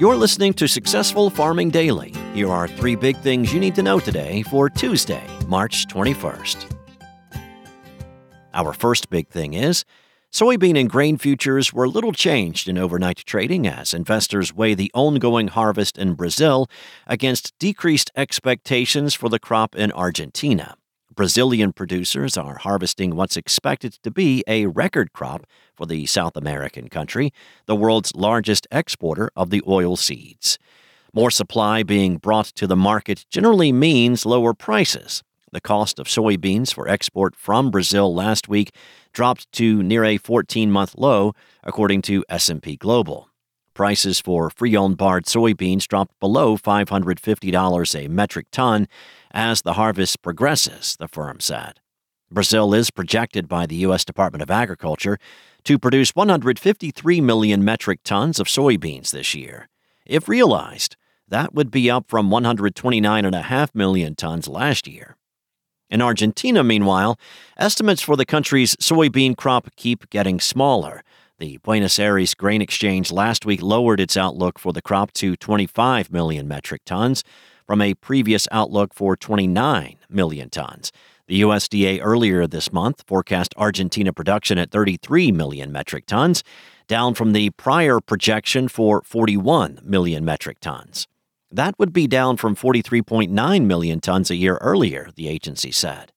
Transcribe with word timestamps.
You're 0.00 0.14
listening 0.14 0.52
to 0.54 0.68
Successful 0.68 1.28
Farming 1.28 1.70
Daily. 1.70 2.14
Here 2.32 2.48
are 2.48 2.68
three 2.68 2.94
big 2.94 3.16
things 3.16 3.52
you 3.52 3.58
need 3.58 3.74
to 3.74 3.82
know 3.82 3.98
today 3.98 4.44
for 4.44 4.70
Tuesday, 4.70 5.26
March 5.48 5.88
21st. 5.88 6.72
Our 8.54 8.72
first 8.72 9.10
big 9.10 9.26
thing 9.26 9.54
is 9.54 9.84
soybean 10.30 10.78
and 10.78 10.88
grain 10.88 11.18
futures 11.18 11.72
were 11.72 11.88
little 11.88 12.12
changed 12.12 12.68
in 12.68 12.78
overnight 12.78 13.24
trading 13.26 13.66
as 13.66 13.92
investors 13.92 14.54
weigh 14.54 14.74
the 14.74 14.92
ongoing 14.94 15.48
harvest 15.48 15.98
in 15.98 16.14
Brazil 16.14 16.70
against 17.08 17.58
decreased 17.58 18.12
expectations 18.14 19.14
for 19.14 19.28
the 19.28 19.40
crop 19.40 19.74
in 19.74 19.90
Argentina. 19.90 20.77
Brazilian 21.18 21.72
producers 21.72 22.36
are 22.36 22.58
harvesting 22.58 23.16
what's 23.16 23.36
expected 23.36 23.92
to 24.04 24.08
be 24.08 24.44
a 24.46 24.66
record 24.66 25.12
crop 25.12 25.48
for 25.74 25.84
the 25.84 26.06
South 26.06 26.36
American 26.36 26.86
country, 26.86 27.32
the 27.66 27.74
world's 27.74 28.14
largest 28.14 28.68
exporter 28.70 29.28
of 29.34 29.50
the 29.50 29.60
oil 29.66 29.96
seeds. 29.96 30.60
More 31.12 31.32
supply 31.32 31.82
being 31.82 32.18
brought 32.18 32.46
to 32.54 32.68
the 32.68 32.76
market 32.76 33.26
generally 33.30 33.72
means 33.72 34.24
lower 34.24 34.54
prices. 34.54 35.24
The 35.50 35.60
cost 35.60 35.98
of 35.98 36.06
soybeans 36.06 36.72
for 36.72 36.86
export 36.86 37.34
from 37.34 37.72
Brazil 37.72 38.14
last 38.14 38.48
week 38.48 38.72
dropped 39.12 39.50
to 39.54 39.82
near 39.82 40.04
a 40.04 40.20
14-month 40.20 40.94
low 40.96 41.34
according 41.64 42.02
to 42.02 42.24
S&P 42.28 42.76
Global. 42.76 43.27
Prices 43.78 44.18
for 44.18 44.50
free-on 44.50 44.94
board 44.94 45.26
soybeans 45.26 45.86
dropped 45.86 46.18
below 46.18 46.56
$550 46.56 47.94
a 47.94 48.08
metric 48.08 48.48
ton 48.50 48.88
as 49.30 49.62
the 49.62 49.74
harvest 49.74 50.20
progresses, 50.20 50.96
the 50.98 51.06
firm 51.06 51.38
said. 51.38 51.78
Brazil 52.28 52.74
is 52.74 52.90
projected 52.90 53.46
by 53.46 53.66
the 53.66 53.76
U.S. 53.76 54.04
Department 54.04 54.42
of 54.42 54.50
Agriculture 54.50 55.16
to 55.62 55.78
produce 55.78 56.10
153 56.16 57.20
million 57.20 57.64
metric 57.64 58.00
tons 58.02 58.40
of 58.40 58.48
soybeans 58.48 59.12
this 59.12 59.32
year. 59.32 59.68
If 60.04 60.28
realized, 60.28 60.96
that 61.28 61.54
would 61.54 61.70
be 61.70 61.88
up 61.88 62.08
from 62.08 62.30
129.5 62.30 63.74
million 63.76 64.16
tons 64.16 64.48
last 64.48 64.88
year. 64.88 65.16
In 65.88 66.02
Argentina, 66.02 66.64
meanwhile, 66.64 67.16
estimates 67.56 68.02
for 68.02 68.16
the 68.16 68.26
country's 68.26 68.74
soybean 68.76 69.36
crop 69.36 69.68
keep 69.76 70.10
getting 70.10 70.40
smaller. 70.40 71.04
The 71.38 71.58
Buenos 71.58 72.00
Aires 72.00 72.34
Grain 72.34 72.60
Exchange 72.60 73.12
last 73.12 73.46
week 73.46 73.62
lowered 73.62 74.00
its 74.00 74.16
outlook 74.16 74.58
for 74.58 74.72
the 74.72 74.82
crop 74.82 75.12
to 75.12 75.36
25 75.36 76.10
million 76.10 76.48
metric 76.48 76.82
tons 76.84 77.22
from 77.64 77.80
a 77.80 77.94
previous 77.94 78.48
outlook 78.50 78.92
for 78.92 79.16
29 79.16 79.98
million 80.10 80.50
tons. 80.50 80.90
The 81.28 81.42
USDA 81.42 82.00
earlier 82.02 82.48
this 82.48 82.72
month 82.72 83.04
forecast 83.06 83.54
Argentina 83.56 84.12
production 84.12 84.58
at 84.58 84.72
33 84.72 85.30
million 85.30 85.70
metric 85.70 86.06
tons, 86.06 86.42
down 86.88 87.14
from 87.14 87.32
the 87.32 87.50
prior 87.50 88.00
projection 88.00 88.66
for 88.66 89.02
41 89.02 89.78
million 89.84 90.24
metric 90.24 90.58
tons. 90.58 91.06
That 91.52 91.78
would 91.78 91.92
be 91.92 92.08
down 92.08 92.36
from 92.36 92.56
43.9 92.56 93.64
million 93.64 94.00
tons 94.00 94.32
a 94.32 94.36
year 94.36 94.56
earlier, 94.56 95.10
the 95.14 95.28
agency 95.28 95.70
said. 95.70 96.10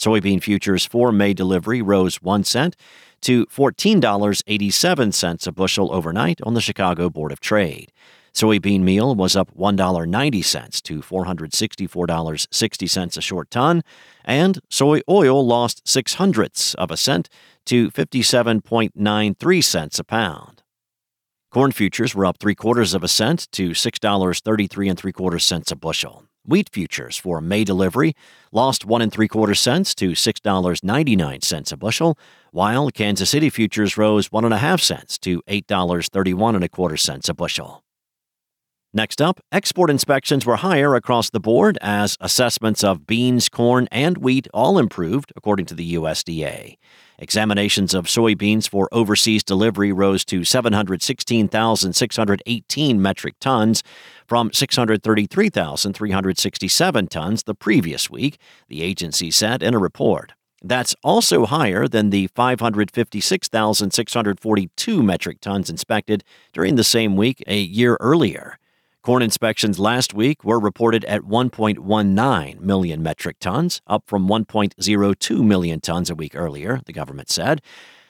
Soybean 0.00 0.42
futures 0.42 0.86
for 0.86 1.12
May 1.12 1.34
delivery 1.34 1.82
rose 1.82 2.22
1 2.22 2.44
cent 2.44 2.74
to 3.20 3.44
$14.87 3.46 5.46
a 5.46 5.52
bushel 5.52 5.92
overnight 5.92 6.40
on 6.42 6.54
the 6.54 6.62
Chicago 6.62 7.10
Board 7.10 7.32
of 7.32 7.40
Trade. 7.40 7.92
Soybean 8.32 8.80
meal 8.80 9.14
was 9.14 9.36
up 9.36 9.54
$1.90 9.54 10.82
to 10.82 11.02
$464.60 11.02 13.16
a 13.16 13.20
short 13.20 13.50
ton, 13.50 13.82
and 14.24 14.60
soy 14.70 15.02
oil 15.06 15.46
lost 15.46 15.86
six 15.86 16.14
hundredths 16.14 16.72
of 16.76 16.90
a 16.90 16.96
cent 16.96 17.28
to 17.66 17.90
57.93 17.90 19.64
cents 19.64 19.98
a 19.98 20.04
pound. 20.04 20.62
Corn 21.50 21.72
futures 21.72 22.14
were 22.14 22.24
up 22.24 22.38
three 22.38 22.54
quarters 22.54 22.94
of 22.94 23.04
a 23.04 23.08
cent 23.08 23.48
to 23.52 23.72
$6.33 23.72 24.88
and 24.88 24.98
three 24.98 25.12
quarters 25.12 25.44
cents 25.44 25.70
a 25.70 25.76
bushel. 25.76 26.29
Wheat 26.44 26.70
futures 26.72 27.18
for 27.18 27.42
May 27.42 27.64
delivery 27.64 28.14
lost 28.50 28.86
one 28.86 29.02
and 29.02 29.12
three 29.12 29.28
quarters 29.28 29.60
cents 29.60 29.94
to 29.96 30.14
six 30.14 30.40
dollars 30.40 30.82
ninety 30.82 31.14
nine 31.14 31.42
cents 31.42 31.70
a 31.70 31.76
bushel, 31.76 32.18
while 32.50 32.90
Kansas 32.90 33.28
City 33.28 33.50
futures 33.50 33.98
rose 33.98 34.32
one 34.32 34.46
and 34.46 34.54
a 34.54 34.58
half 34.58 34.80
cents 34.80 35.18
to 35.18 35.42
eight 35.48 35.66
dollars 35.66 36.08
thirty 36.08 36.32
one 36.32 36.54
and 36.54 36.64
a 36.64 36.68
quarter 36.68 36.96
cents 36.96 37.28
a 37.28 37.34
bushel. 37.34 37.84
Next 38.92 39.22
up, 39.22 39.38
export 39.52 39.88
inspections 39.88 40.44
were 40.44 40.56
higher 40.56 40.96
across 40.96 41.30
the 41.30 41.38
board 41.38 41.78
as 41.80 42.16
assessments 42.20 42.82
of 42.82 43.06
beans, 43.06 43.48
corn, 43.48 43.86
and 43.92 44.18
wheat 44.18 44.48
all 44.52 44.78
improved, 44.78 45.32
according 45.36 45.66
to 45.66 45.76
the 45.76 45.94
USDA. 45.94 46.76
Examinations 47.16 47.94
of 47.94 48.06
soybeans 48.06 48.68
for 48.68 48.88
overseas 48.90 49.44
delivery 49.44 49.92
rose 49.92 50.24
to 50.24 50.42
716,618 50.42 53.00
metric 53.00 53.34
tons 53.40 53.84
from 54.26 54.52
633,367 54.52 57.06
tons 57.06 57.44
the 57.44 57.54
previous 57.54 58.10
week, 58.10 58.40
the 58.68 58.82
agency 58.82 59.30
said 59.30 59.62
in 59.62 59.72
a 59.72 59.78
report. 59.78 60.32
That's 60.64 60.96
also 61.04 61.46
higher 61.46 61.86
than 61.86 62.10
the 62.10 62.26
556,642 62.28 65.02
metric 65.02 65.40
tons 65.40 65.70
inspected 65.70 66.24
during 66.52 66.74
the 66.74 66.82
same 66.82 67.16
week 67.16 67.44
a 67.46 67.60
year 67.60 67.96
earlier. 68.00 68.56
Corn 69.02 69.22
inspections 69.22 69.78
last 69.78 70.12
week 70.12 70.44
were 70.44 70.60
reported 70.60 71.06
at 71.06 71.22
1.19 71.22 72.60
million 72.60 73.02
metric 73.02 73.38
tons, 73.40 73.80
up 73.86 74.02
from 74.06 74.28
1.02 74.28 75.42
million 75.42 75.80
tons 75.80 76.10
a 76.10 76.14
week 76.14 76.36
earlier, 76.36 76.82
the 76.84 76.92
government 76.92 77.30
said. 77.30 77.62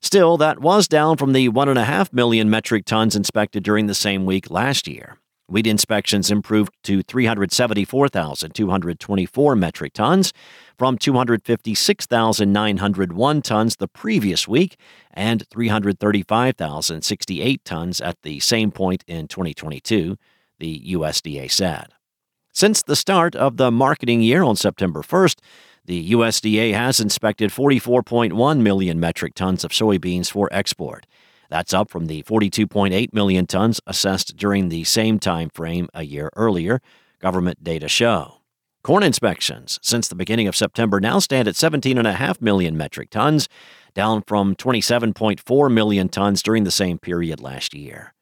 Still, 0.00 0.36
that 0.38 0.58
was 0.58 0.88
down 0.88 1.18
from 1.18 1.34
the 1.34 1.48
1.5 1.48 2.12
million 2.12 2.50
metric 2.50 2.84
tons 2.84 3.14
inspected 3.14 3.62
during 3.62 3.86
the 3.86 3.94
same 3.94 4.26
week 4.26 4.50
last 4.50 4.88
year. 4.88 5.18
Wheat 5.46 5.68
inspections 5.68 6.32
improved 6.32 6.74
to 6.82 7.04
374,224 7.04 9.54
metric 9.54 9.92
tons 9.92 10.32
from 10.76 10.98
256,901 10.98 13.42
tons 13.42 13.76
the 13.76 13.86
previous 13.86 14.48
week 14.48 14.76
and 15.14 15.46
335,068 15.48 17.64
tons 17.64 18.00
at 18.00 18.20
the 18.22 18.40
same 18.40 18.72
point 18.72 19.04
in 19.06 19.28
2022 19.28 20.18
the 20.62 20.80
USDA 20.94 21.50
said. 21.50 21.88
Since 22.52 22.84
the 22.84 22.94
start 22.94 23.34
of 23.34 23.56
the 23.56 23.72
marketing 23.72 24.22
year 24.22 24.44
on 24.44 24.54
September 24.54 25.02
1st, 25.02 25.40
the 25.86 26.12
USDA 26.12 26.72
has 26.72 27.00
inspected 27.00 27.50
44.1 27.50 28.60
million 28.60 29.00
metric 29.00 29.34
tons 29.34 29.64
of 29.64 29.72
soybeans 29.72 30.30
for 30.30 30.48
export. 30.52 31.04
That's 31.50 31.74
up 31.74 31.90
from 31.90 32.06
the 32.06 32.22
42.8 32.22 33.12
million 33.12 33.46
tons 33.46 33.80
assessed 33.88 34.36
during 34.36 34.68
the 34.68 34.84
same 34.84 35.18
time 35.18 35.50
frame 35.50 35.88
a 35.94 36.04
year 36.04 36.30
earlier, 36.36 36.80
government 37.18 37.64
data 37.64 37.88
show. 37.88 38.36
Corn 38.84 39.02
inspections 39.02 39.80
since 39.82 40.06
the 40.06 40.14
beginning 40.14 40.46
of 40.46 40.54
September 40.54 41.00
now 41.00 41.18
stand 41.18 41.48
at 41.48 41.56
17.5 41.56 42.40
million 42.40 42.76
metric 42.76 43.10
tons, 43.10 43.48
down 43.94 44.22
from 44.28 44.54
27.4 44.54 45.72
million 45.72 46.08
tons 46.08 46.40
during 46.40 46.62
the 46.62 46.70
same 46.70 46.98
period 46.98 47.40
last 47.40 47.74
year. 47.74 48.14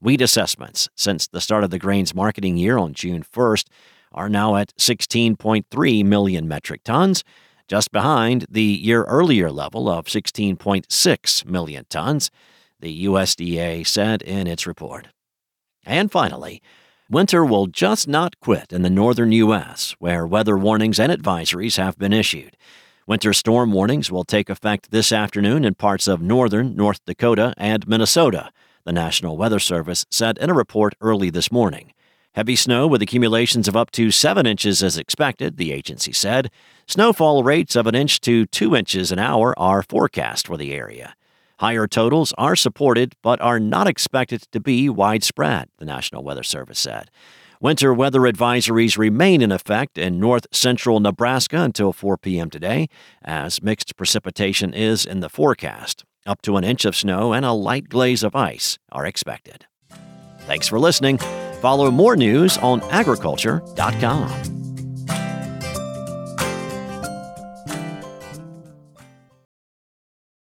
Wheat 0.00 0.20
assessments 0.20 0.88
since 0.94 1.26
the 1.26 1.40
start 1.40 1.64
of 1.64 1.70
the 1.70 1.78
grain's 1.78 2.14
marketing 2.14 2.58
year 2.58 2.76
on 2.76 2.92
June 2.92 3.22
1st 3.22 3.66
are 4.12 4.28
now 4.28 4.56
at 4.56 4.74
16.3 4.76 6.04
million 6.04 6.46
metric 6.46 6.82
tons, 6.84 7.24
just 7.66 7.90
behind 7.92 8.46
the 8.50 8.62
year 8.62 9.04
earlier 9.04 9.50
level 9.50 9.88
of 9.88 10.04
16.6 10.04 11.46
million 11.46 11.86
tons, 11.88 12.30
the 12.78 13.06
USDA 13.06 13.86
said 13.86 14.20
in 14.22 14.46
its 14.46 14.66
report. 14.66 15.08
And 15.84 16.12
finally, 16.12 16.60
winter 17.08 17.44
will 17.44 17.66
just 17.66 18.06
not 18.06 18.38
quit 18.38 18.72
in 18.72 18.82
the 18.82 18.90
northern 18.90 19.32
U.S., 19.32 19.96
where 19.98 20.26
weather 20.26 20.58
warnings 20.58 21.00
and 21.00 21.10
advisories 21.10 21.78
have 21.78 21.98
been 21.98 22.12
issued. 22.12 22.56
Winter 23.06 23.32
storm 23.32 23.72
warnings 23.72 24.10
will 24.10 24.24
take 24.24 24.50
effect 24.50 24.90
this 24.90 25.10
afternoon 25.10 25.64
in 25.64 25.74
parts 25.74 26.06
of 26.06 26.20
northern 26.20 26.76
North 26.76 27.00
Dakota 27.06 27.54
and 27.56 27.86
Minnesota 27.88 28.50
the 28.86 28.92
National 28.92 29.36
Weather 29.36 29.58
Service 29.58 30.06
said 30.10 30.38
in 30.38 30.48
a 30.48 30.54
report 30.54 30.94
early 31.02 31.28
this 31.28 31.52
morning. 31.52 31.92
Heavy 32.34 32.54
snow 32.54 32.86
with 32.86 33.02
accumulations 33.02 33.66
of 33.66 33.76
up 33.76 33.90
to 33.90 34.10
7 34.10 34.46
inches 34.46 34.82
is 34.82 34.96
expected, 34.96 35.56
the 35.56 35.72
agency 35.72 36.12
said. 36.12 36.50
Snowfall 36.86 37.42
rates 37.42 37.74
of 37.74 37.86
an 37.86 37.94
inch 37.94 38.20
to 38.20 38.46
2 38.46 38.76
inches 38.76 39.10
an 39.10 39.18
hour 39.18 39.58
are 39.58 39.82
forecast 39.82 40.46
for 40.46 40.56
the 40.56 40.72
area. 40.72 41.16
Higher 41.58 41.86
totals 41.86 42.32
are 42.38 42.54
supported 42.54 43.14
but 43.22 43.40
are 43.40 43.58
not 43.58 43.88
expected 43.88 44.42
to 44.52 44.60
be 44.60 44.88
widespread, 44.88 45.68
the 45.78 45.84
National 45.84 46.22
Weather 46.22 46.42
Service 46.42 46.78
said. 46.78 47.10
Winter 47.60 47.92
weather 47.92 48.20
advisories 48.20 48.98
remain 48.98 49.42
in 49.42 49.50
effect 49.50 49.98
in 49.98 50.20
north 50.20 50.46
central 50.52 51.00
Nebraska 51.00 51.62
until 51.62 51.92
4 51.92 52.18
p.m. 52.18 52.50
today, 52.50 52.88
as 53.22 53.62
mixed 53.62 53.96
precipitation 53.96 54.74
is 54.74 55.06
in 55.06 55.20
the 55.20 55.30
forecast. 55.30 56.04
Up 56.26 56.42
to 56.42 56.56
an 56.56 56.64
inch 56.64 56.84
of 56.84 56.96
snow 56.96 57.32
and 57.32 57.44
a 57.44 57.52
light 57.52 57.88
glaze 57.88 58.22
of 58.22 58.34
ice 58.34 58.78
are 58.90 59.06
expected. 59.06 59.66
Thanks 60.40 60.68
for 60.68 60.78
listening. 60.78 61.18
Follow 61.60 61.90
more 61.90 62.16
news 62.16 62.58
on 62.58 62.82
agriculture.com. 62.90 64.55